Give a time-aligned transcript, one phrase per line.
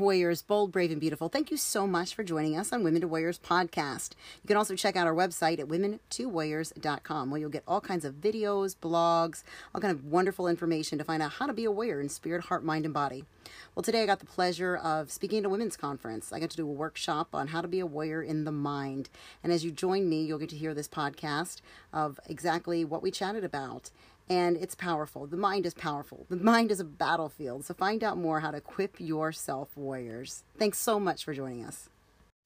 [0.00, 1.28] Warriors, bold, brave, and beautiful.
[1.28, 4.12] Thank you so much for joining us on Women to Warriors podcast.
[4.42, 8.14] You can also check out our website at women2warriors.com where you'll get all kinds of
[8.14, 9.42] videos, blogs,
[9.74, 12.44] all kind of wonderful information to find out how to be a warrior in spirit,
[12.44, 13.26] heart, mind, and body.
[13.74, 16.32] Well, today I got the pleasure of speaking at a women's conference.
[16.32, 19.10] I got to do a workshop on how to be a warrior in the mind.
[19.44, 21.60] And as you join me, you'll get to hear this podcast
[21.92, 23.90] of exactly what we chatted about
[24.30, 25.26] and it's powerful.
[25.26, 26.24] The mind is powerful.
[26.30, 27.64] The mind is a battlefield.
[27.64, 30.44] So find out more how to equip yourself, warriors.
[30.56, 31.90] Thanks so much for joining us.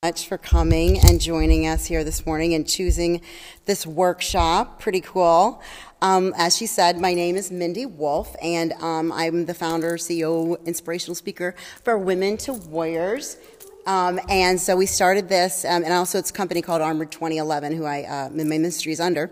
[0.02, 3.20] Much for coming and joining us here this morning and choosing
[3.66, 4.80] this workshop.
[4.80, 5.62] Pretty cool.
[6.02, 10.62] Um, as she said, my name is Mindy Wolf, and um, I'm the founder, CEO,
[10.66, 13.38] inspirational speaker for Women to Warriors.
[13.86, 17.76] Um, and so we started this, um, and also it's a company called Armored 2011,
[17.76, 19.30] who I, uh, my ministry is under.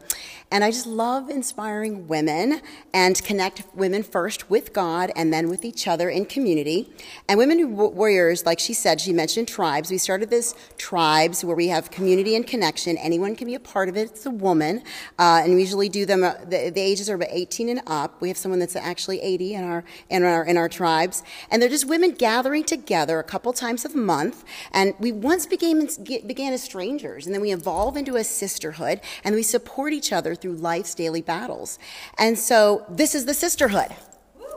[0.52, 2.60] And I just love inspiring women
[2.92, 6.92] and connect women first with God and then with each other in community.
[7.26, 9.90] And women warriors, like she said, she mentioned tribes.
[9.90, 12.98] We started this tribes where we have community and connection.
[12.98, 14.10] Anyone can be a part of it.
[14.10, 14.82] It's a woman,
[15.18, 16.22] uh, and we usually do them.
[16.22, 18.20] Uh, the, the, ages are about 18 and up.
[18.20, 21.70] We have someone that's actually 80 in our in our in our tribes, and they're
[21.70, 24.44] just women gathering together a couple times a month.
[24.70, 29.34] And we once began began as strangers, and then we evolve into a sisterhood, and
[29.34, 31.78] we support each other through life's daily battles.
[32.18, 33.88] And so this is the sisterhood.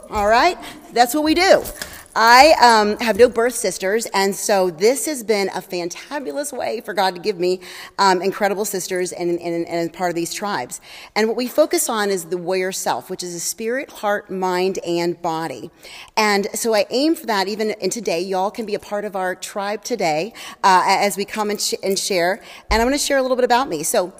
[0.10, 0.58] All right?
[0.92, 1.64] That's what we do.
[2.18, 6.94] I um, have no birth sisters, and so this has been a fantabulous way for
[6.94, 7.60] God to give me
[8.00, 10.80] um, incredible sisters and, and, and part of these tribes.
[11.14, 14.80] And what we focus on is the warrior self, which is a spirit, heart, mind,
[14.88, 15.70] and body.
[16.16, 18.22] And so I aim for that even in today.
[18.22, 20.32] Y'all can be a part of our tribe today
[20.64, 22.42] uh, as we come and, sh- and share.
[22.72, 23.84] And I'm going to share a little bit about me.
[23.84, 24.14] So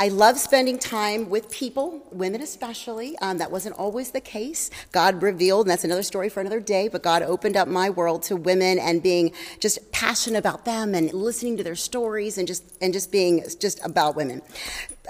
[0.00, 3.16] I love spending time with people, women especially.
[3.18, 4.70] Um, that wasn't always the case.
[4.90, 8.22] God revealed, and that's another story for another day, but God opened up my world
[8.24, 12.64] to women and being just passionate about them and listening to their stories and just,
[12.80, 14.42] and just being just about women.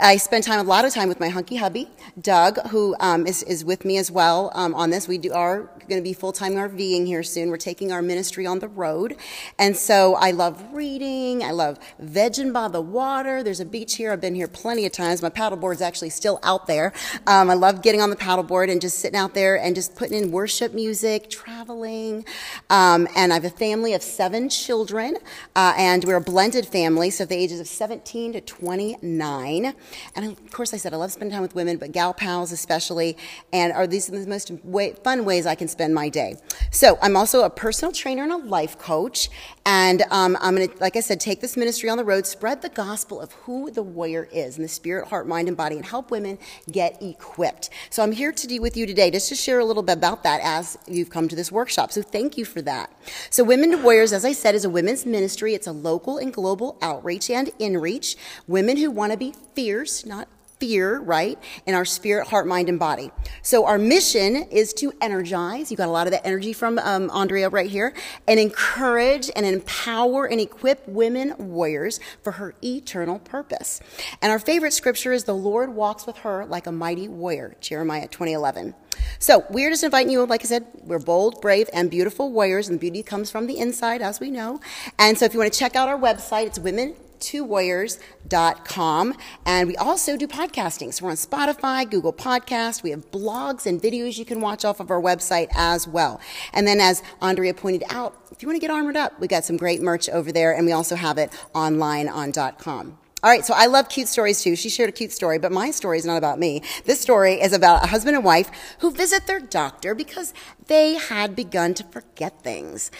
[0.01, 3.43] I spend time a lot of time with my hunky hubby, Doug, who um, is
[3.43, 5.07] is, with me as well um, on this.
[5.07, 7.51] We do, are going to be full time RVing here soon.
[7.51, 9.17] We're taking our ministry on the road,
[9.59, 11.45] and so I love reading.
[11.45, 13.43] I love vegging by the water.
[13.43, 14.13] There's a beach here.
[14.13, 15.21] I've been here plenty of times.
[15.21, 16.95] My paddleboard's actually still out there.
[17.27, 20.17] Um, I love getting on the paddleboard and just sitting out there and just putting
[20.17, 22.25] in worship music, traveling.
[22.71, 25.19] Um, and I have a family of seven children,
[25.55, 29.75] uh, and we're a blended family, so the ages of 17 to 29.
[30.15, 33.17] And of course, I said I love spending time with women, but gal pals especially,
[33.53, 36.37] and are these the most way, fun ways I can spend my day.
[36.71, 39.29] So I'm also a personal trainer and a life coach,
[39.65, 42.63] and um, I'm going to, like I said, take this ministry on the road, spread
[42.63, 45.85] the gospel of who the warrior is in the spirit, heart, mind, and body, and
[45.85, 46.39] help women
[46.71, 47.71] get equipped.
[47.91, 50.25] So I'm here to be with you today just to share a little bit about
[50.25, 51.93] that as you've come to this workshop.
[51.93, 52.91] So thank you for that.
[53.31, 55.55] So Women to Warriors, as I said, is a women's ministry.
[55.55, 58.17] It's a local and global outreach and inreach.
[58.49, 60.27] Women who want to be fierce, not
[60.63, 61.41] fear, right?
[61.67, 63.11] In our spirit, heart, mind, and body.
[63.43, 65.73] So our mission is to energize.
[65.73, 67.95] You got a lot of that energy from um, Andrea right here,
[68.29, 73.81] and encourage and empower and equip women warriors for her eternal purpose.
[74.23, 78.07] And our favorite scripture is the Lord walks with her like a mighty warrior, Jeremiah
[78.07, 78.77] 2011.
[79.19, 82.79] So we're just inviting you, like I said, we're bold, brave, and beautiful warriors, and
[82.79, 84.61] beauty comes from the inside, as we know.
[84.97, 89.15] And so if you want to check out our website, it's women twowarriors.com.
[89.47, 90.93] And we also do podcasting.
[90.93, 92.83] So we're on Spotify, Google Podcast.
[92.83, 96.21] We have blogs and videos you can watch off of our website as well.
[96.53, 99.45] And then as Andrea pointed out, if you want to get armored up, we got
[99.45, 100.53] some great merch over there.
[100.55, 102.99] And we also have it online on .com.
[103.25, 104.57] All right, so I love cute stories too.
[104.57, 106.61] She shared a cute story, but my story is not about me.
[106.87, 108.51] This story is about a husband and wife
[108.81, 110.35] who visit their doctor because
[110.67, 112.91] they had begun to forget things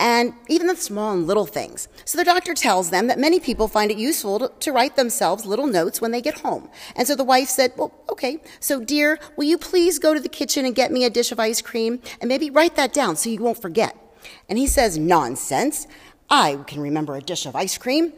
[0.00, 1.88] and even the small and little things.
[2.04, 5.44] So the doctor tells them that many people find it useful to, to, write themselves
[5.44, 6.68] little notes when they get home.
[6.94, 10.28] And so the wife said, Well, okay, so dear, will you please go to the
[10.28, 13.30] kitchen and get me a dish of ice cream and maybe write that down so
[13.30, 13.96] you won't forget?
[14.48, 15.86] And he says, Nonsense.
[16.30, 18.12] I can remember a dish of ice cream.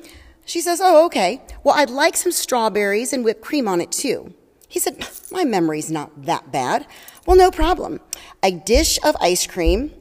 [0.44, 1.42] She says, Oh, okay.
[1.64, 4.34] Well, I'd like some strawberries and whipped cream on it too.
[4.68, 6.86] He said, My memory's not that bad.
[7.26, 8.00] Well, no problem.
[8.42, 9.92] A dish of ice cream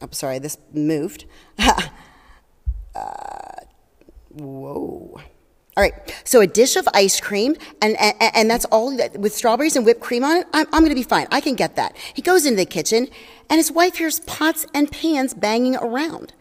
[0.00, 1.24] I'm sorry, this moved.
[1.58, 1.74] uh,
[4.30, 5.20] whoa.
[5.76, 5.92] All right,
[6.24, 10.00] so a dish of ice cream, and, and, and that's all with strawberries and whipped
[10.00, 10.46] cream on it.
[10.54, 11.26] I'm, I'm going to be fine.
[11.30, 11.94] I can get that.
[12.14, 13.08] He goes into the kitchen,
[13.50, 16.32] and his wife hears pots and pans banging around.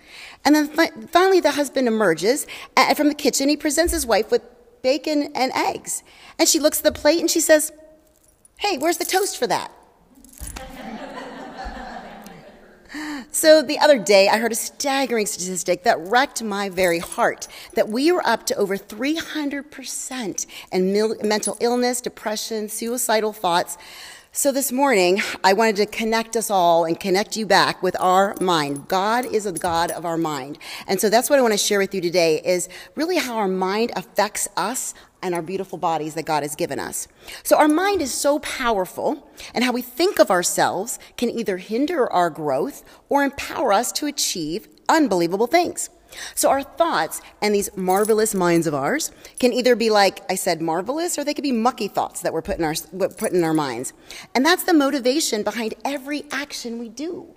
[0.46, 2.48] And then fi- finally, the husband emerges
[2.96, 3.50] from the kitchen.
[3.50, 4.42] He presents his wife with
[4.84, 6.04] bacon and eggs.
[6.40, 7.74] And she looks at the plate and she says,
[8.58, 9.72] Hey, where's the toast for that?
[13.36, 17.90] So the other day, I heard a staggering statistic that wrecked my very heart that
[17.90, 23.78] we were up to over 300% in mil- mental illness, depression, suicidal thoughts.
[24.38, 28.36] So this morning, I wanted to connect us all and connect you back with our
[28.42, 28.90] mind.
[28.90, 30.58] God is a God of our mind.
[30.88, 33.48] And so that's what I want to share with you today is really how our
[33.48, 37.08] mind affects us and our beautiful bodies that God has given us.
[37.44, 42.12] So our mind is so powerful, and how we think of ourselves can either hinder
[42.12, 45.90] our growth or empower us to achieve unbelievable things.
[46.34, 50.62] So our thoughts and these marvelous minds of ours can either be like I said
[50.62, 52.76] marvelous or they could be mucky thoughts that we're putting our
[53.10, 53.94] put in our minds.
[54.34, 57.36] And that's the motivation behind every action we do.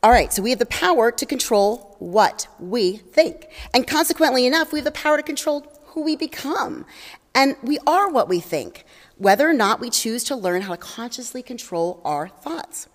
[0.00, 3.48] All right, so we have the power to control what we think.
[3.74, 6.86] And consequently enough, we have the power to control who we become.
[7.34, 8.84] And we are what we think,
[9.16, 12.88] whether or not we choose to learn how to consciously control our thoughts.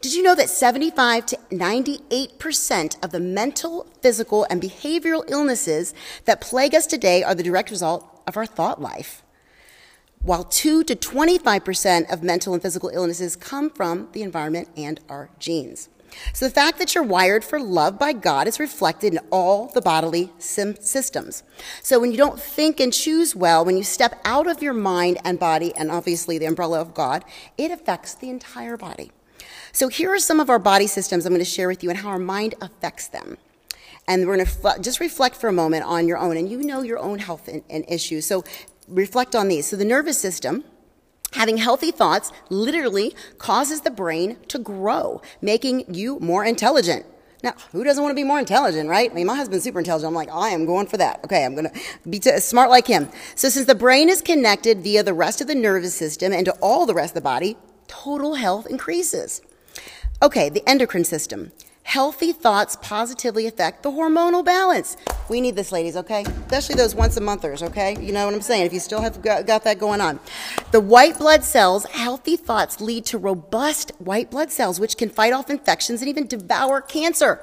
[0.00, 5.94] Did you know that 75 to 98% of the mental, physical, and behavioral illnesses
[6.26, 9.22] that plague us today are the direct result of our thought life?
[10.20, 15.30] While 2 to 25% of mental and physical illnesses come from the environment and our
[15.38, 15.88] genes.
[16.32, 19.80] So the fact that you're wired for love by God is reflected in all the
[19.80, 21.42] bodily systems.
[21.82, 25.18] So when you don't think and choose well, when you step out of your mind
[25.24, 27.24] and body, and obviously the umbrella of God,
[27.58, 29.10] it affects the entire body.
[29.76, 31.98] So here are some of our body systems I'm going to share with you and
[31.98, 33.36] how our mind affects them.
[34.08, 36.80] And we're going to just reflect for a moment on your own, and you know
[36.80, 38.24] your own health and, and issues.
[38.24, 38.42] So
[38.88, 39.66] reflect on these.
[39.66, 40.64] So the nervous system,
[41.32, 47.04] Having healthy thoughts literally causes the brain to grow, making you more intelligent.
[47.42, 49.10] Now, who doesn't want to be more intelligent, right?
[49.10, 50.08] I mean, my husband's super intelligent.
[50.08, 51.22] I'm like, I am going for that.
[51.24, 53.10] Okay, I'm going to be t- smart like him.
[53.34, 56.52] So, since the brain is connected via the rest of the nervous system and to
[56.62, 57.58] all the rest of the body,
[57.88, 59.42] total health increases.
[60.22, 61.52] Okay, the endocrine system.
[61.82, 64.96] Healthy thoughts positively affect the hormonal balance.
[65.28, 66.24] We need this, ladies, okay?
[66.24, 67.96] Especially those once a monthers, okay?
[68.00, 68.64] You know what I'm saying?
[68.64, 70.18] If you still have got, that going on.
[70.72, 75.34] The white blood cells, healthy thoughts lead to robust white blood cells, which can fight
[75.34, 77.40] off infections and even devour cancer.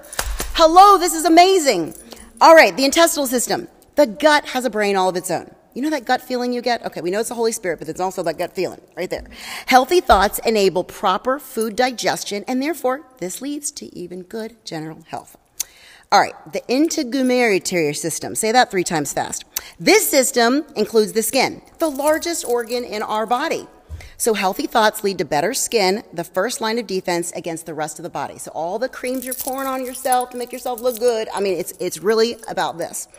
[0.55, 1.93] Hello, this is amazing.
[2.41, 3.67] All right, the intestinal system.
[3.95, 5.53] The gut has a brain all of its own.
[5.73, 6.85] You know that gut feeling you get?
[6.85, 9.25] Okay, we know it's the Holy Spirit, but it's also that gut feeling right there.
[9.65, 15.35] Healthy thoughts enable proper food digestion, and therefore, this leads to even good general health.
[16.11, 18.35] All right, the integumentary system.
[18.35, 19.45] Say that three times fast.
[19.79, 23.67] This system includes the skin, the largest organ in our body.
[24.23, 27.99] So healthy thoughts lead to better skin, the first line of defense against the rest
[27.99, 28.37] of the body.
[28.37, 31.59] So all the creams you're pouring on yourself to make yourself look good, I mean,
[31.59, 33.09] it's, it's really about this.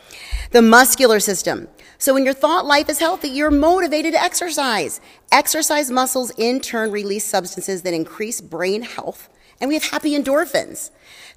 [0.49, 1.67] The muscular system.
[1.99, 4.99] So when your thought life is healthy, you're motivated to exercise.
[5.31, 9.29] Exercise muscles in turn release substances that increase brain health.
[9.61, 10.89] And we have happy endorphins.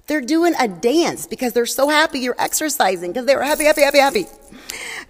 [0.09, 3.99] They're doing a dance because they're so happy you're exercising because they're happy, happy, happy,
[3.99, 4.25] happy.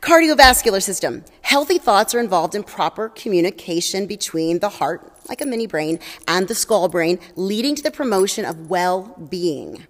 [0.01, 1.24] Cardiovascular system.
[1.42, 6.50] Healthy thoughts are involved in proper communication between the heart, like a mini brain, and
[6.50, 9.88] the skull brain, leading to the promotion of well being.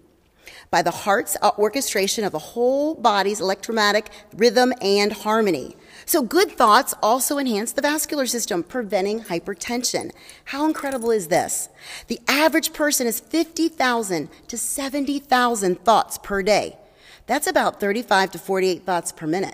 [0.69, 5.75] By the heart's orchestration of the whole body's electromagnetic rhythm and harmony.
[6.09, 10.09] So, good thoughts also enhance the vascular system, preventing hypertension.
[10.45, 11.69] How incredible is this?
[12.07, 16.77] The average person has 50,000 to 70,000 thoughts per day.
[17.27, 19.53] That's about 35 to 48 thoughts per minute.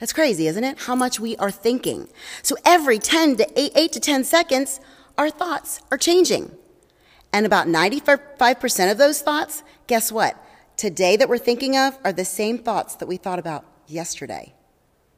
[0.00, 0.78] That's crazy, isn't it?
[0.78, 2.08] How much we are thinking.
[2.40, 4.80] So every 10 to 8, 8 to 10 seconds,
[5.18, 6.56] our thoughts are changing.
[7.34, 10.42] And about 95% of those thoughts, guess what?
[10.78, 14.55] Today that we're thinking of are the same thoughts that we thought about yesterday.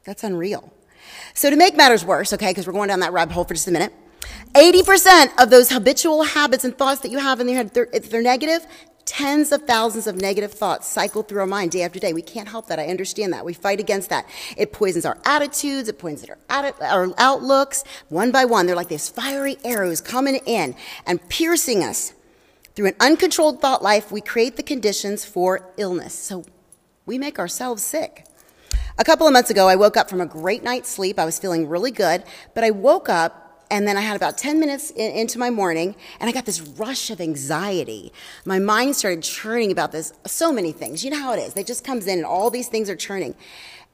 [0.08, 0.72] That's unreal.
[1.34, 3.68] So to make matters worse, okay, because we're going down that rabbit hole for just
[3.68, 3.92] a minute,
[4.54, 8.22] 80% of those habitual habits and thoughts that you have in your head, if they're
[8.22, 8.66] negative,
[9.04, 12.12] Tens of thousands of negative thoughts cycle through our mind day after day.
[12.12, 12.78] We can't help that.
[12.78, 13.42] I understand that.
[13.42, 14.26] We fight against that.
[14.54, 15.88] It poisons our attitudes.
[15.88, 17.84] It poisons our, our outlooks.
[18.10, 20.74] One by one, they're like these fiery arrows coming in
[21.06, 22.12] and piercing us.
[22.74, 26.12] Through an uncontrolled thought life, we create the conditions for illness.
[26.12, 26.44] So
[27.06, 28.26] we make ourselves sick.
[29.00, 31.20] A couple of months ago, I woke up from a great night's sleep.
[31.20, 34.58] I was feeling really good, but I woke up and then I had about 10
[34.58, 38.12] minutes in, into my morning, and I got this rush of anxiety.
[38.44, 41.04] My mind started churning about this, so many things.
[41.04, 41.54] You know how it is.
[41.54, 43.36] It just comes in, and all these things are churning.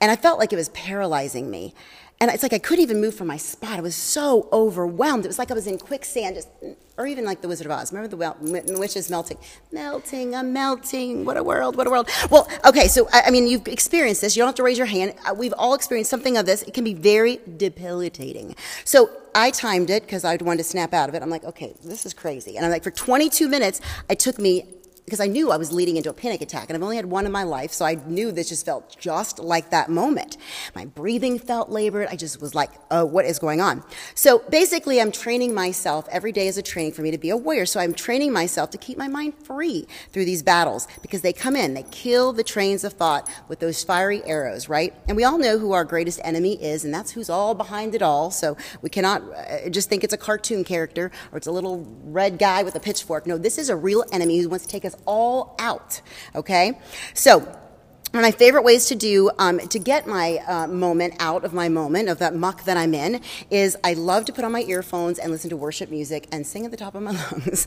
[0.01, 1.75] And I felt like it was paralyzing me.
[2.25, 3.77] And it's like I couldn't even move from my spot.
[3.79, 5.27] I was so overwhelmed.
[5.27, 6.49] It was like I was in quicksand, just,
[6.97, 7.93] or even like the Wizard of Oz.
[7.93, 9.37] Remember the witches melting?
[9.73, 11.27] Melting, I'm melting.
[11.27, 12.09] What a world, what a world.
[12.31, 14.37] Well, okay, so I, I mean, you've experienced this.
[14.37, 15.13] You don't have to raise your hand.
[15.29, 16.63] Uh, we've all experienced something of this.
[16.63, 18.57] It can be very debilitating.
[18.87, 21.21] So I timed it because I wanted to snap out of it.
[21.21, 22.57] I'm like, okay, this is crazy.
[22.57, 24.65] And I'm like, for 22 minutes, it took me
[25.05, 27.27] because I knew I was leading into a panic attack, and I've only had one
[27.27, 30.39] in my life, so I knew this just felt just like that moment.
[30.75, 32.09] My breathing felt labored.
[32.11, 33.85] I just was like, oh, what is going on?
[34.15, 37.37] So basically, I'm training myself every day as a training for me to be a
[37.37, 37.67] warrior.
[37.67, 41.55] So I'm training myself to keep my mind free through these battles because they come
[41.55, 44.95] in, they kill the trains of thought with those fiery arrows, right?
[45.07, 48.01] And we all know who our greatest enemy is, and that's who's all behind it
[48.01, 48.31] all.
[48.31, 52.39] So we cannot uh, just think it's a cartoon character or it's a little red
[52.39, 53.27] guy with a pitchfork.
[53.27, 56.01] No, this is a real enemy who wants to take us all out.
[56.35, 56.79] Okay?
[57.15, 57.47] So,
[58.15, 61.53] one of my favorite ways to do um, to get my uh, moment out of
[61.53, 64.63] my moment of that muck that I'm in is I love to put on my
[64.63, 67.67] earphones and listen to worship music and sing at the top of my lungs,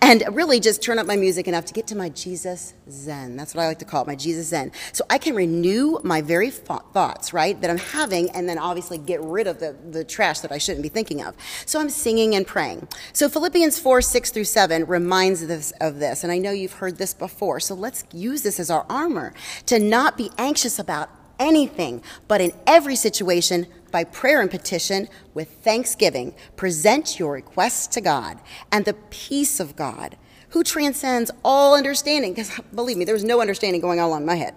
[0.00, 3.36] and really just turn up my music enough to get to my Jesus Zen.
[3.36, 4.72] That's what I like to call it, my Jesus Zen.
[4.92, 9.20] So I can renew my very thoughts, right, that I'm having, and then obviously get
[9.20, 11.34] rid of the, the trash that I shouldn't be thinking of.
[11.66, 12.88] So I'm singing and praying.
[13.12, 16.96] So Philippians 4, 6 through 7 reminds us of this, and I know you've heard
[16.96, 17.60] this before.
[17.60, 19.34] So let's use this as our armor
[19.66, 25.48] to not be anxious about anything, but in every situation, by prayer and petition, with
[25.62, 28.38] thanksgiving, present your requests to God,
[28.70, 30.16] and the peace of God,
[30.50, 34.36] who transcends all understanding, because believe me, there was no understanding going on in my
[34.36, 34.54] head.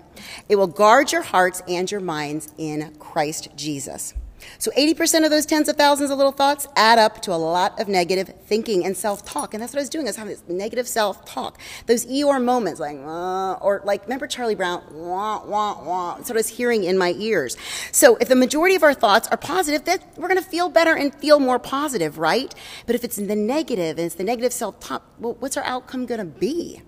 [0.49, 4.13] It will guard your hearts and your minds in Christ Jesus.
[4.57, 7.79] So 80% of those tens of thousands of little thoughts add up to a lot
[7.79, 9.53] of negative thinking and self-talk.
[9.53, 10.05] And that's what I was doing.
[10.05, 11.59] I was having this negative self-talk.
[11.85, 14.83] Those Eeyore moments, like, uh, or like, remember Charlie Brown?
[14.91, 16.15] Wah, wah, wah.
[16.15, 17.57] That's what I was hearing in my ears.
[17.91, 20.95] So if the majority of our thoughts are positive, that we're going to feel better
[20.95, 22.53] and feel more positive, right?
[22.85, 26.05] But if it's in the negative and it's the negative self-talk, well, what's our outcome
[26.05, 26.81] going to be?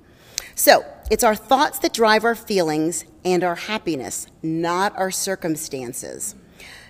[0.55, 6.35] So, it's our thoughts that drive our feelings and our happiness, not our circumstances.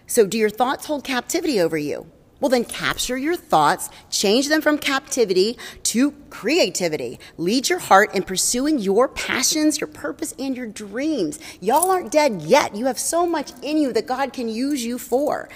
[0.07, 2.09] So, do your thoughts hold captivity over you?
[2.39, 7.19] Well, then capture your thoughts, change them from captivity to creativity.
[7.37, 11.39] Lead your heart in pursuing your passions, your purpose, and your dreams.
[11.59, 12.75] Y'all aren't dead yet.
[12.75, 15.49] You have so much in you that God can use you for.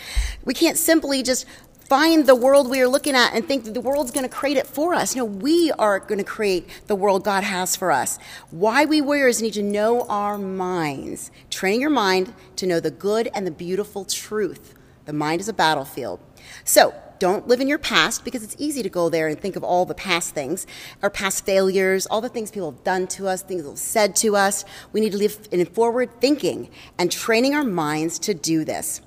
[0.43, 1.45] We can't simply just
[1.91, 4.55] find the world we are looking at and think that the world's going to create
[4.55, 5.13] it for us.
[5.13, 8.17] No, we are going to create the world God has for us.
[8.49, 11.31] Why we warriors need to know our minds.
[11.49, 14.73] Train your mind to know the good and the beautiful truth.
[15.03, 16.21] The mind is a battlefield.
[16.63, 19.63] So, don't live in your past because it's easy to go there and think of
[19.63, 20.65] all the past things,
[21.03, 24.37] our past failures, all the things people have done to us, things they've said to
[24.37, 24.63] us.
[24.93, 29.01] We need to live in forward thinking and training our minds to do this.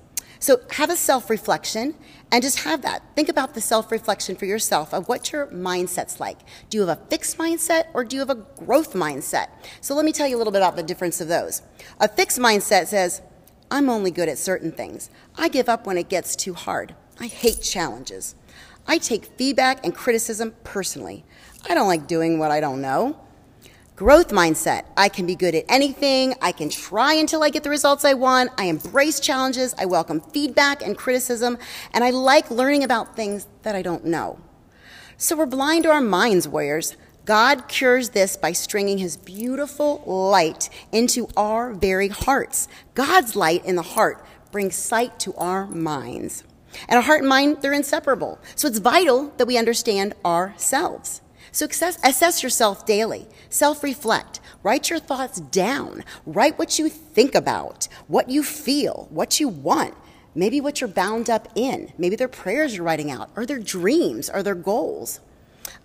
[0.45, 1.95] So have a self reflection
[2.31, 3.03] and just have that.
[3.17, 6.37] Think about the self reflection for yourself of what your mindset's like.
[6.69, 9.47] Do you have a fixed mindset or do you have a growth mindset?
[9.81, 11.63] So let me tell you a little bit about the difference of those.
[11.99, 13.23] A fixed mindset says,
[13.71, 15.09] I'm only good at certain things.
[15.35, 16.95] I give up when it gets too hard.
[17.19, 18.35] I hate challenges.
[18.87, 21.25] I take feedback and criticism personally.
[21.71, 23.19] I don't like doing what I don't know.
[23.97, 24.87] Growth mindset.
[24.97, 26.35] I can be good at anything.
[26.43, 28.51] I can try until I get the results I want.
[28.59, 29.73] I embrace challenges.
[29.79, 31.59] I welcome feedback and criticism.
[31.93, 34.41] And I like learning about things that I don't know.
[35.17, 36.97] So we're blind to our minds, warriors.
[37.25, 42.67] God cures this by stringing his beautiful light into our very hearts.
[42.95, 46.43] God's light in the heart brings sight to our minds.
[46.89, 48.41] And our heart and mind, they're inseparable.
[48.57, 51.21] So it's vital that we understand ourselves.
[51.55, 53.29] So assess, yourself daily.
[53.49, 54.41] Self reflect.
[54.65, 56.03] Write your thoughts down.
[56.27, 59.95] Write what you think about, what you feel, what you want.
[60.35, 61.93] Maybe what you're bound up in.
[61.97, 65.21] Maybe they're prayers you're writing out, or their dreams, or their goals.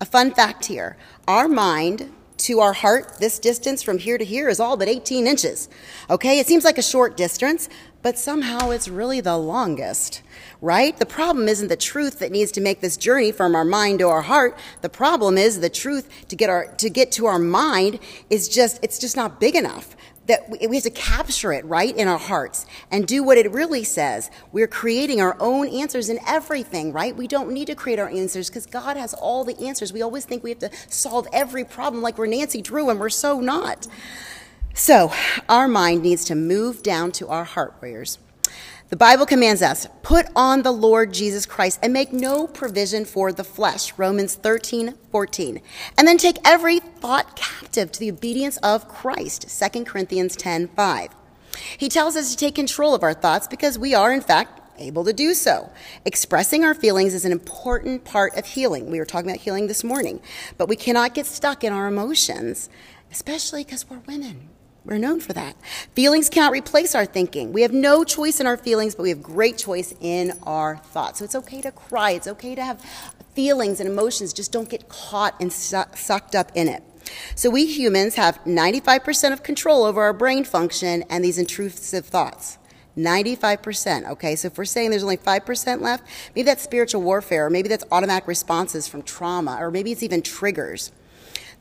[0.01, 0.97] A fun fact here
[1.27, 5.27] our mind to our heart, this distance from here to here is all but 18
[5.27, 5.69] inches.
[6.09, 7.69] Okay, it seems like a short distance,
[8.01, 10.21] but somehow it's really the longest,
[10.61, 10.97] right?
[10.97, 14.07] The problem isn't the truth that needs to make this journey from our mind to
[14.07, 14.57] our heart.
[14.81, 18.79] The problem is the truth to get our to get to our mind is just
[18.81, 19.95] it's just not big enough.
[20.27, 23.51] That we, we have to capture it right in our hearts and do what it
[23.51, 24.29] really says.
[24.51, 27.15] We're creating our own answers in everything, right?
[27.15, 29.91] We don't need to create our answers because God has all the answers.
[29.91, 33.09] We always think we have to solve every problem like we're Nancy Drew, and we're
[33.09, 33.87] so not.
[34.79, 35.11] So,
[35.49, 38.17] our mind needs to move down to our heart warriors.
[38.87, 43.33] The Bible commands us, put on the Lord Jesus Christ and make no provision for
[43.33, 43.91] the flesh.
[43.97, 45.61] Romans 13, 14.
[45.97, 49.49] And then take every thought captive to the obedience of Christ.
[49.49, 51.09] 2 Corinthians 10, 5.
[51.77, 55.03] He tells us to take control of our thoughts because we are, in fact, able
[55.03, 55.73] to do so.
[56.05, 58.89] Expressing our feelings is an important part of healing.
[58.89, 60.21] We were talking about healing this morning,
[60.57, 62.69] but we cannot get stuck in our emotions,
[63.11, 64.47] especially because we're women.
[64.89, 65.55] We're known for that.
[65.93, 67.53] Feelings cannot replace our thinking.
[67.53, 71.19] We have no choice in our feelings, but we have great choice in our thoughts.
[71.19, 72.11] So it's okay to cry.
[72.11, 72.81] It's okay to have
[73.35, 74.33] feelings and emotions.
[74.33, 76.81] Just don't get caught and su- sucked up in it.
[77.35, 82.57] So we humans have 95% of control over our brain function and these intrusive thoughts.
[82.97, 84.09] 95%.
[84.09, 86.03] Okay, so if we're saying there's only 5% left,
[86.35, 90.23] maybe that's spiritual warfare, or maybe that's automatic responses from trauma, or maybe it's even
[90.23, 90.91] triggers.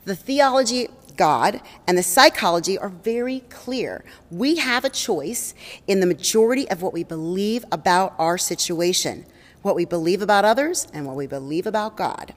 [0.05, 0.87] The theology,
[1.19, 4.05] God, and the psychology are very clear.
[4.31, 5.53] We have a choice
[5.85, 9.25] in the majority of what we believe about our situation,
[9.61, 12.33] what we believe about others, and what we believe about God.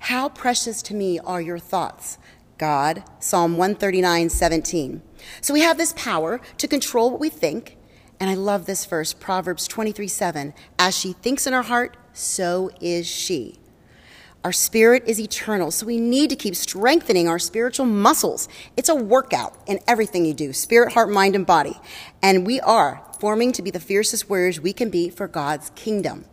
[0.00, 2.18] How precious to me are your thoughts,
[2.58, 3.04] God.
[3.20, 5.02] Psalm 139, 17.
[5.40, 7.76] So we have this power to control what we think.
[8.18, 10.52] And I love this verse, Proverbs 23, 7.
[10.80, 13.60] As she thinks in her heart, so is she.
[14.46, 18.48] Our spirit is eternal, so we need to keep strengthening our spiritual muscles.
[18.76, 21.80] It's a workout in everything you do spirit, heart, mind, and body.
[22.22, 26.26] And we are forming to be the fiercest warriors we can be for God's kingdom.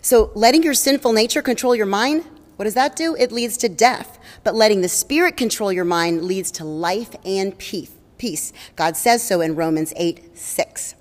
[0.00, 2.24] So, letting your sinful nature control your mind,
[2.56, 3.14] what does that do?
[3.14, 4.18] It leads to death.
[4.42, 8.52] But letting the spirit control your mind leads to life and peace.
[8.74, 10.96] God says so in Romans 8 6.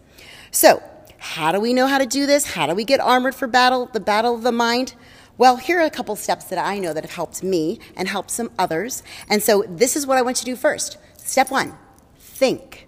[0.52, 0.84] So,
[1.18, 2.54] how do we know how to do this?
[2.54, 4.94] How do we get armored for battle, the battle of the mind?
[5.38, 8.32] Well, here are a couple steps that I know that have helped me and helped
[8.32, 9.04] some others.
[9.30, 10.98] And so this is what I want you to do first.
[11.18, 11.78] Step one
[12.20, 12.88] think.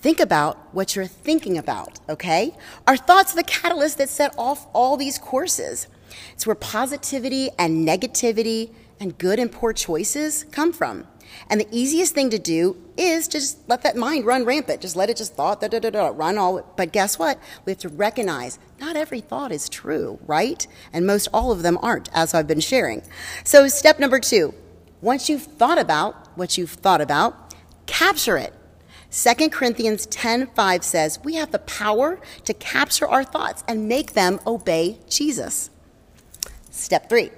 [0.00, 2.54] Think about what you're thinking about, okay?
[2.86, 5.88] Our thoughts are the catalyst that set off all these courses.
[6.32, 11.06] It's where positivity and negativity and good and poor choices come from.
[11.48, 14.80] And the easiest thing to do is to just let that mind run rampant.
[14.80, 16.62] Just let it just thought, da, da, da, da, run all.
[16.76, 17.38] But guess what?
[17.64, 20.66] We have to recognize not every thought is true, right?
[20.92, 23.02] And most all of them aren't, as I've been sharing.
[23.44, 24.54] So, step number two
[25.00, 27.54] once you've thought about what you've thought about,
[27.86, 28.52] capture it.
[29.10, 34.40] 2 Corinthians 10:5 says, "We have the power to capture our thoughts and make them
[34.46, 35.70] obey Jesus."
[36.70, 37.32] Step 3.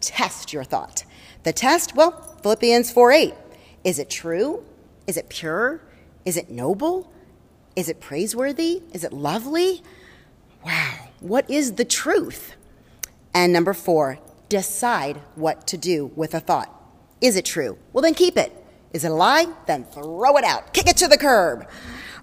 [0.00, 1.04] Test your thought.
[1.42, 3.34] The test, well, Philippians 4 8.
[3.84, 4.64] Is it true?
[5.06, 5.80] Is it pure?
[6.24, 7.10] Is it noble?
[7.74, 8.82] Is it praiseworthy?
[8.92, 9.82] Is it lovely?
[10.64, 12.54] Wow, what is the truth?
[13.32, 16.74] And number four, decide what to do with a thought.
[17.20, 17.78] Is it true?
[17.92, 18.52] Well, then keep it.
[18.92, 19.46] Is it a lie?
[19.66, 21.68] Then throw it out, kick it to the curb.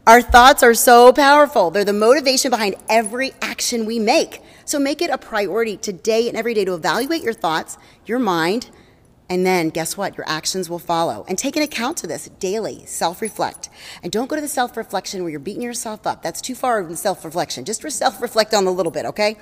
[0.06, 1.72] Our thoughts are so powerful.
[1.72, 4.42] They're the motivation behind every action we make.
[4.66, 8.70] So make it a priority today and every day to evaluate your thoughts, your mind,
[9.28, 10.18] and then guess what?
[10.18, 11.26] Your actions will follow.
[11.28, 12.86] And take an account to this daily.
[12.86, 13.70] Self reflect.
[14.04, 16.22] And don't go to the self reflection where you're beating yourself up.
[16.22, 17.66] That's too far in self reflection.
[17.66, 19.38] Just self reflect on a little bit, okay?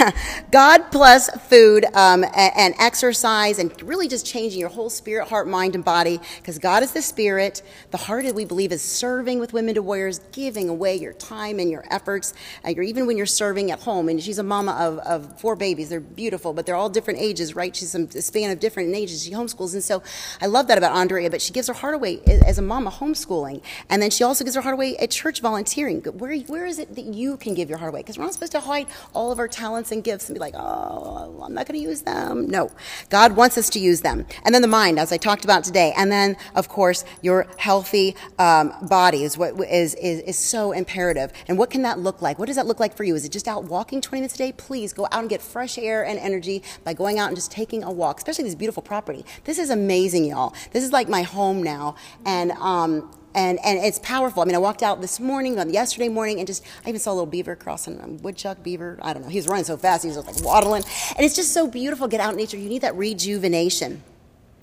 [0.50, 5.76] God plus food um, and exercise and really just changing your whole spirit, heart, mind,
[5.76, 6.18] and body.
[6.38, 7.62] Because God is the spirit.
[7.92, 11.70] The heart, we believe, is serving with women to warriors, giving away your time and
[11.70, 12.34] your efforts.
[12.66, 14.08] Uh, you're, even when you're serving at home.
[14.08, 15.90] And she's a mama of, of four babies.
[15.90, 17.74] They're beautiful, but they're all different ages, right?
[17.74, 19.74] She's a span of different ages she homeschools.
[19.74, 20.02] And so
[20.40, 23.62] I love that about Andrea, but she gives her heart away as a mama homeschooling.
[23.88, 26.00] And then she also gives her heart away at church volunteering.
[26.02, 28.00] Where, where is it that you can give your heart away?
[28.00, 30.54] Because we're not supposed to hide all of our talents and gifts and be like,
[30.56, 32.48] oh, I'm not going to use them.
[32.48, 32.70] No.
[33.10, 34.26] God wants us to use them.
[34.44, 35.92] And then the mind, as I talked about today.
[35.96, 41.32] And then, of course, your healthy um, body is what is, is, is so imperative.
[41.48, 42.38] And what can that look like?
[42.38, 43.14] What does that look like for you?
[43.14, 44.52] Is it just out walking 20 minutes a day?
[44.52, 47.82] Please go out and get fresh air and energy by going out and just taking
[47.84, 48.82] a walk, especially this beautiful
[49.22, 49.42] property.
[49.44, 50.54] This is amazing, y'all.
[50.72, 51.96] This is like my home now.
[52.24, 54.42] And, um, and, and it's powerful.
[54.42, 57.14] I mean, I walked out this morning, yesterday morning, and just, I even saw a
[57.14, 59.28] little beaver crossing, um, woodchuck beaver, I don't know.
[59.28, 60.82] He was running so fast, he was like waddling.
[61.16, 62.56] And it's just so beautiful, get out in nature.
[62.56, 64.02] You need that rejuvenation.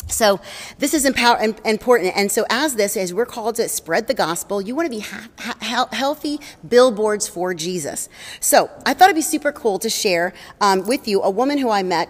[0.08, 0.39] So
[0.78, 2.15] this is empower, important.
[2.15, 5.00] And so as this, as we're called to spread the gospel, you want to be
[5.00, 8.08] ha- ha- healthy billboards for Jesus.
[8.39, 11.72] So I thought it'd be super cool to share um, with you a woman who
[11.72, 12.10] I met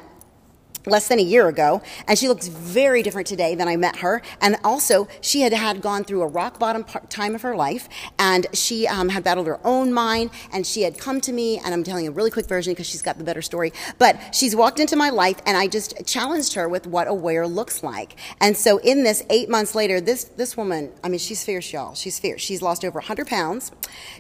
[0.86, 4.22] less than a year ago, and she looks very different today than I met her.
[4.42, 8.48] And also, she had had gone through a rock bottom time of her life, and
[8.54, 11.84] she um, had battled her own mind, and she had come to me, and I'm
[11.84, 13.74] telling a really quick version because she's got the better story.
[13.98, 17.84] But she's walked into my life, and I just challenged her with what aware looks
[17.84, 18.16] like.
[18.42, 21.96] And so, in this, eight months later, this this woman, I mean, she's fierce, y'all.
[21.96, 22.42] She's fierce.
[22.42, 23.72] She's lost over 100 pounds.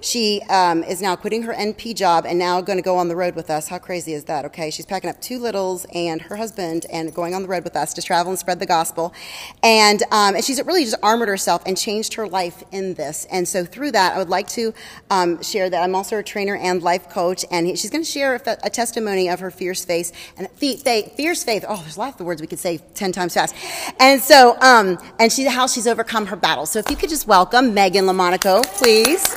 [0.01, 3.15] She um, is now quitting her NP job and now going to go on the
[3.15, 3.67] road with us.
[3.67, 4.45] How crazy is that?
[4.45, 7.65] Okay, she's packing up two littles and her husband husband and going on the road
[7.65, 9.13] with us to travel and spread the gospel.
[9.61, 13.27] And, um, and she's really just armored herself and changed her life in this.
[13.29, 14.73] And so through that, I would like to
[15.09, 17.43] um, share that I'm also a trainer and life coach.
[17.51, 21.65] And she's going to share a, a, testimony of her fierce faith and fierce faith.
[21.67, 23.53] Oh, there's a lot of the words we could say 10 times fast.
[23.99, 26.71] And so, um, and she, how she's overcome her battles.
[26.71, 29.35] So if you could just welcome Megan LaMonaco, please.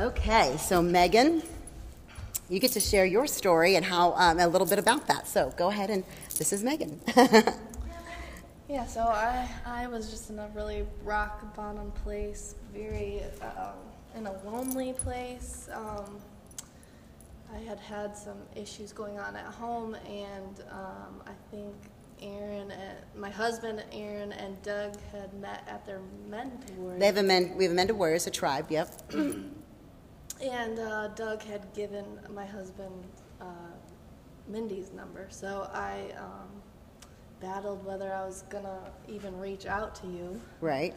[0.00, 1.42] Okay, so Megan
[2.48, 5.26] you get to share your story and how um, a little bit about that.
[5.26, 6.04] So go ahead and
[6.38, 7.00] this is Megan.
[8.68, 13.74] yeah, so I I was just in a really rock bottom place, very um,
[14.16, 15.68] in a lonely place.
[15.72, 16.18] Um,
[17.54, 21.74] I had had some issues going on at home, and um, I think
[22.20, 26.96] Aaron and my husband Aaron and Doug had met at their mentor.
[26.98, 27.54] They have a men.
[27.56, 28.66] We have a men to warriors, a tribe.
[28.70, 29.12] Yep.
[30.42, 33.04] and uh, Doug had given my husband
[33.40, 33.44] uh,
[34.48, 36.48] Mindy's number, so I um,
[37.40, 40.40] battled whether I was gonna even reach out to you.
[40.60, 40.94] Right.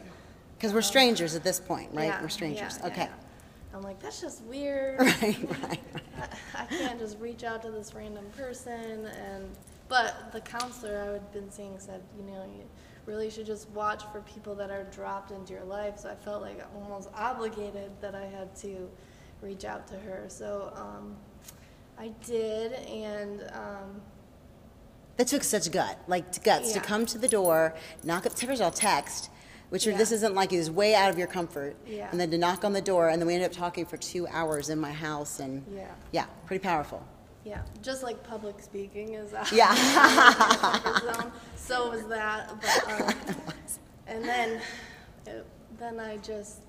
[0.56, 2.06] Because we're strangers at this point, right?
[2.06, 2.78] Yeah, we're strangers.
[2.80, 3.02] yeah, okay.
[3.02, 3.74] yeah.
[3.74, 4.98] I'm like, that's just weird.
[5.20, 5.80] Right, right.
[6.16, 6.28] I,
[6.62, 9.06] I can't just reach out to this random person.
[9.06, 9.48] And
[9.88, 12.64] but the counselor I had been seeing said, you know, you
[13.06, 16.00] really should just watch for people that are dropped into your life.
[16.00, 18.90] So I felt like almost obligated that I had to
[19.42, 20.24] reach out to her.
[20.28, 21.16] So um,
[21.98, 24.00] I did, and um,
[25.16, 27.74] That took such gut, like guts, to come to the door,
[28.04, 28.32] knock up.
[28.32, 29.30] First of all, text,
[29.70, 29.96] which are, Yeah.
[29.98, 32.08] this isn't like it was way out of your comfort, Yeah.
[32.10, 34.26] and then to knock on the door, and then we ended up talking for two
[34.28, 37.02] hours in my house, and yeah, yeah, pretty powerful.
[37.44, 39.74] yeah, just like public speaking is out Yeah.
[41.12, 41.32] zone.
[41.56, 43.14] So was that, but um,
[44.06, 44.60] and then
[45.26, 45.44] it,
[45.78, 46.60] then I just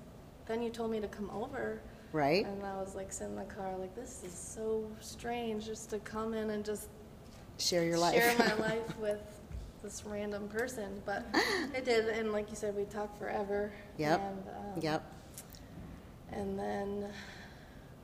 [0.46, 1.80] then you told me to come over.
[2.12, 2.44] Right?
[2.44, 5.98] And I was like sitting in the car, like this is so strange, just to
[6.00, 6.88] come in and just
[7.58, 8.14] Share your life.
[8.14, 9.20] share my life with
[9.82, 11.00] this random person.
[11.06, 13.72] But I did, and like you said, we talked forever.
[13.98, 14.20] Yep.
[14.20, 15.12] And, um, Yep.
[16.32, 17.06] And then,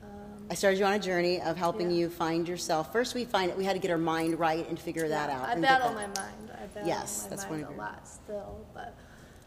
[0.03, 1.97] um, I started you on a journey of helping Yeah.
[1.97, 2.91] you find yourself.
[2.91, 5.49] First, we find we had to get our mind right and figure that yeah, out.
[5.49, 6.51] I battle my mind.
[6.53, 8.95] I battle Yes, my that's mind one of a lot still, but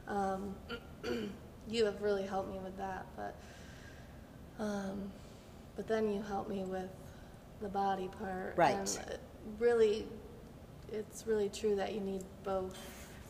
[0.08, 0.54] um,
[1.68, 3.06] you have really helped me with that.
[3.16, 3.36] But
[4.60, 5.10] um,
[5.74, 6.90] but then you helped me with
[7.60, 8.54] the body part.
[8.56, 8.74] Right.
[8.74, 9.20] And it
[9.58, 10.06] really,
[10.92, 12.76] it's really true that you need both.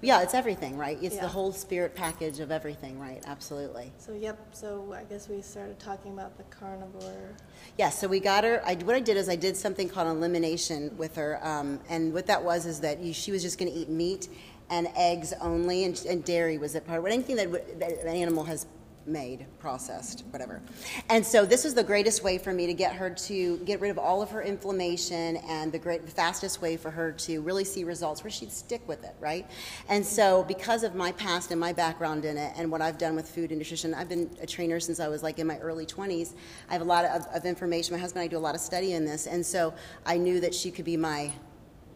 [0.02, 0.98] Yeah, it's everything, right?
[1.02, 3.22] It's the whole spirit package of everything, right?
[3.26, 3.92] Absolutely.
[3.98, 4.38] So yep.
[4.52, 7.34] So I guess we started talking about the carnivore.
[7.76, 8.62] Yes, so we got her.
[8.64, 12.26] I, what I did is I did something called elimination with her, um, and what
[12.28, 14.28] that was is that you, she was just going to eat meat
[14.70, 17.04] and eggs only, and, and dairy was a part.
[17.04, 18.64] Anything that, that an animal has
[19.11, 20.62] made, processed, whatever.
[21.09, 23.90] And so this was the greatest way for me to get her to get rid
[23.90, 27.64] of all of her inflammation, and the great, the fastest way for her to really
[27.64, 29.46] see results where she'd stick with it, right?
[29.88, 33.16] And so because of my past and my background in it, and what I've done
[33.16, 35.87] with food and nutrition, I've been a trainer since I was like in my early
[35.87, 36.35] 20s.
[36.68, 37.94] I have a lot of, of information.
[37.94, 39.75] My husband and I do a lot of study in this, and so
[40.07, 41.33] I knew that she could be my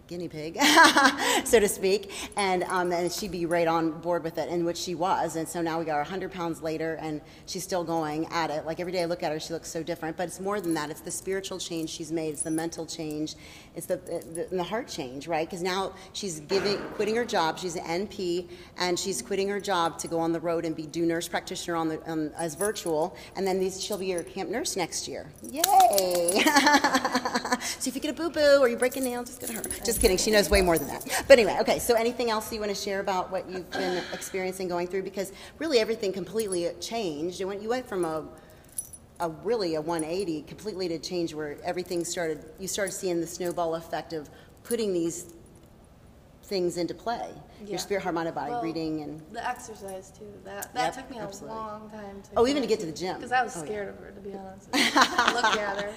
[0.07, 0.59] guinea pig,
[1.45, 4.77] so to speak, and um, and she'd be right on board with it, and which
[4.77, 5.37] she was.
[5.37, 8.67] And so now we got 100 pounds later, and she's still going at it.
[8.67, 10.17] Like every day I look at her, she looks so different.
[10.17, 10.91] But it's more than that.
[10.91, 12.31] It's the spiritual change she's made.
[12.31, 13.35] It's the mental change.
[13.75, 15.49] It's the the, the heart change, right?
[15.49, 17.59] Because now she's giving quitting her job.
[17.59, 20.87] She's an NP, and she's quitting her job to go on the road and be
[20.87, 23.17] do nurse practitioner on the um, as virtual.
[23.37, 25.31] And then these, she'll be your camp nurse next year.
[25.43, 25.63] Yay!
[27.61, 29.63] so if you get a boo boo or you break a nail, just get her.
[29.85, 30.17] Just kidding.
[30.17, 31.25] She knows way more than that.
[31.29, 31.79] But anyway, okay.
[31.79, 35.03] So anything else you want to share about what you've been experiencing going through?
[35.03, 37.41] Because really everything completely changed.
[37.41, 38.25] You went, you went from a
[39.21, 42.45] a really a 180 completely to change where everything started.
[42.59, 44.29] You started seeing the snowball effect of
[44.65, 45.33] putting these
[46.43, 47.31] things into play.
[47.63, 47.71] Yeah.
[47.71, 50.27] Your spirit, heart, mind, and body, Well, reading, and The exercise too.
[50.45, 51.57] That that Yep, took me a absolutely.
[51.59, 52.31] long time to.
[52.37, 53.17] Oh, even to get to the gym.
[53.17, 53.65] Because I was Oh, yeah.
[53.67, 54.73] scared of her, to be honest.
[55.35, 55.93] Look at her.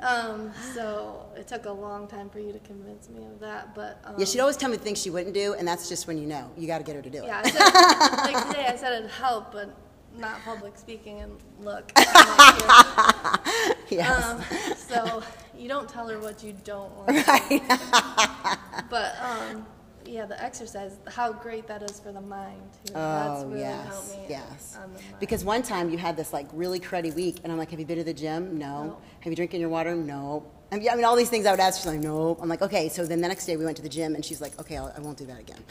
[0.00, 4.00] Um, so it took a long time for you to convince me of that, but
[4.04, 6.26] um, yeah, she'd always tell me things she wouldn't do, and that's just when you
[6.26, 7.26] know you got to get her to do it.
[7.26, 7.42] yeah.
[7.44, 9.74] I said, like today, I said it'd help, but
[10.16, 11.20] not public speaking.
[11.20, 13.46] And look, I'm like
[13.86, 13.98] here.
[14.00, 14.24] Yes.
[14.24, 15.22] um, so
[15.56, 17.10] you don't tell her what you don't want.
[18.90, 19.66] But um,
[20.06, 22.60] yeah, the exercise, how great that is for the mind.
[22.90, 24.76] Oh, That's Oh really yes, helped me yes.
[24.82, 25.14] on the mind.
[25.20, 27.86] Because one time you had this like really cruddy week, and I'm like, "Have you
[27.86, 28.58] been to the gym?
[28.58, 28.84] No.
[28.84, 28.98] No.
[29.20, 29.94] Have you drinking your water?
[29.94, 30.44] No.
[30.72, 31.78] I mean, I mean, all these things I would ask.
[31.78, 33.88] She's like, "No." I'm like, "Okay." So then the next day we went to the
[33.88, 35.62] gym, and she's like, "Okay, I'll, I won't do that again,"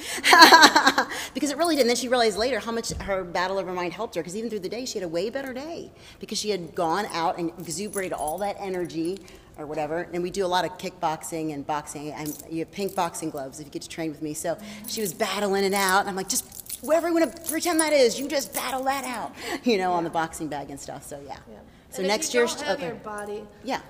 [1.33, 1.81] because it really did.
[1.81, 4.21] And then she realized later how much her battle of her mind helped her.
[4.21, 7.05] Because even through the day, she had a way better day because she had gone
[7.11, 9.19] out and exuberated all that energy
[9.57, 10.07] or whatever.
[10.13, 12.11] And we do a lot of kickboxing and boxing.
[12.11, 14.33] And you have pink boxing gloves if you get to train with me.
[14.33, 17.79] So she was battling it out, and I'm like, just whatever you want to pretend
[17.81, 19.33] that is, you just battle that out,
[19.65, 21.03] you know, on the boxing bag and stuff.
[21.03, 21.37] So yeah.
[21.49, 21.57] Yeah.
[21.89, 22.87] So And next year, have okay.
[22.87, 23.81] your body, yeah,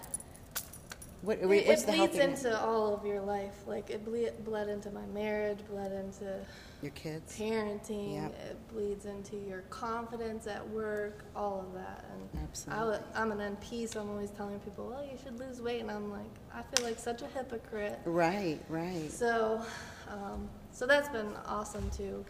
[1.22, 3.54] What, It, it bleeds into all of your life.
[3.66, 6.40] Like it ble- bled into my marriage, bled into
[6.84, 7.38] your kids?
[7.38, 8.16] parenting.
[8.16, 8.32] Yep.
[8.52, 11.24] It bleeds into your confidence at work.
[11.36, 12.06] All of that.
[12.12, 12.86] And I Absolutely.
[12.98, 15.90] w- I'm an NP, so I'm always telling people, "Well, you should lose weight," and
[15.90, 18.00] I'm like, I feel like such a hypocrite.
[18.06, 19.10] Right, right.
[19.12, 19.62] So,
[20.10, 22.24] um, so that's been awesome to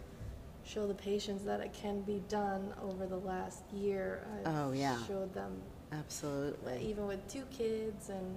[0.64, 4.26] show the patients that it can be done over the last year.
[4.46, 4.96] I've Oh, yeah.
[5.06, 5.60] showed them
[5.92, 6.82] Absolutely.
[6.86, 8.34] even with two kids and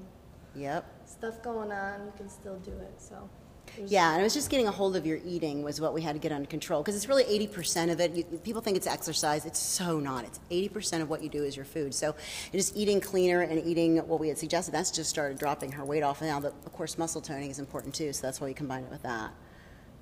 [0.56, 0.86] Yep.
[1.08, 3.00] stuff going on, you can still do it.
[3.00, 3.30] So,
[3.86, 6.14] Yeah, and it was just getting a hold of your eating was what we had
[6.14, 8.12] to get under control because it's really 80% of it.
[8.14, 9.46] You, people think it's exercise.
[9.46, 10.26] It's so not.
[10.26, 11.94] It's 80% of what you do is your food.
[11.94, 12.16] So
[12.52, 16.04] just eating cleaner and eating what we had suggested, that's just started dropping her weight
[16.04, 16.22] off.
[16.22, 18.84] And now, the, of course, muscle toning is important too, so that's why we combine
[18.84, 19.32] it with that.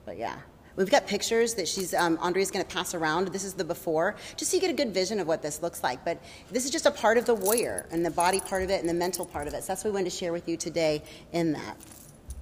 [0.06, 0.38] But yeah.
[0.76, 3.30] We've got pictures that she's, um, Andrea's going to pass around.
[3.30, 5.82] This is the before, just so you get a good vision of what this looks
[5.82, 6.04] like.
[6.04, 8.82] But this is just a part of the warrior and the body part of it
[8.82, 9.64] and the mental part of it.
[9.64, 11.78] So that's what we wanted to share with you today in that.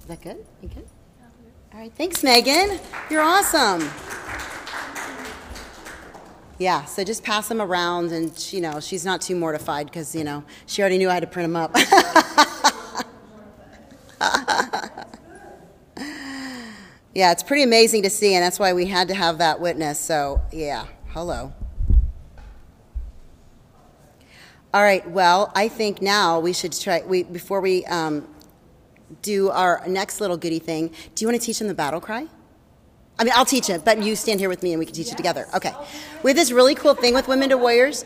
[0.00, 0.44] Is that good?
[0.62, 0.84] You good?
[1.74, 2.78] All right, thanks, Megan.
[3.10, 3.90] You're awesome.
[6.56, 10.22] Yeah, so just pass them around, and you know she's not too mortified because you
[10.22, 11.74] know she already knew I had to print them up.
[17.12, 19.98] yeah, it's pretty amazing to see, and that's why we had to have that witness.
[19.98, 21.52] So yeah, hello.
[24.72, 25.08] All right.
[25.10, 27.02] Well, I think now we should try.
[27.04, 28.28] We before we um,
[29.22, 30.88] do our next little goody thing.
[31.14, 32.26] Do you want to teach them the battle cry?
[33.18, 35.12] I mean, I'll teach it, but you stand here with me and we can teach
[35.12, 35.46] it together.
[35.54, 35.72] Okay.
[36.22, 38.04] We have this really cool thing with Women to Warriors.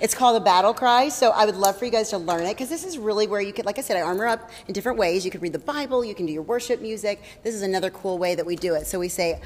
[0.00, 1.08] It's called the battle cry.
[1.08, 3.40] So I would love for you guys to learn it because this is really where
[3.40, 5.24] you could, like I said, I armor up in different ways.
[5.24, 7.22] You could read the Bible, you can do your worship music.
[7.44, 8.88] This is another cool way that we do it.
[8.88, 9.40] So we say,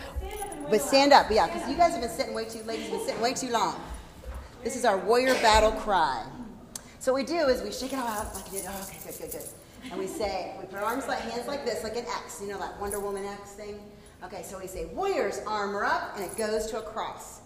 [0.70, 3.20] but stand up, yeah, because you guys have been sitting way too, ladies, been sitting
[3.20, 3.80] way too long.
[4.64, 6.24] This is our warrior battle cry.
[6.98, 8.66] So what we do is we shake it all out like you did.
[8.68, 9.48] Oh, okay, good, good, good.
[9.90, 12.40] And we say, we put arms like hands like this, like an X.
[12.42, 13.80] You know that Wonder Woman X thing?
[14.24, 17.40] Okay, so we say, warriors, armor up, and it goes to a cross.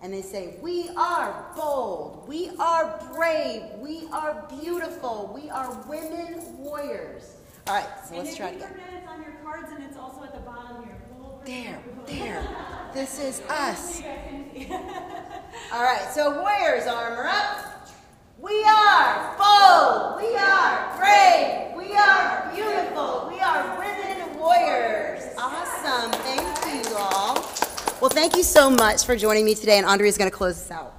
[0.00, 6.40] And they say, we are bold, we are brave, we are beautiful, we are women
[6.58, 7.34] warriors.
[7.66, 8.72] All right, so And let's try it again.
[8.96, 10.94] it's on your cards and it's also at the bottom here.
[11.44, 12.46] There, there.
[12.94, 13.98] This is us.
[13.98, 14.72] You guys can see.
[15.72, 17.67] All right, so warriors, armor up.
[18.40, 20.22] We are bold.
[20.22, 21.74] We are brave.
[21.76, 23.28] We are beautiful.
[23.32, 25.24] We are women warriors.
[25.36, 26.12] Awesome.
[26.12, 27.34] Thank you all.
[28.00, 30.54] Well, thank you so much for joining me today, and Andrea is going to close
[30.54, 30.97] us out.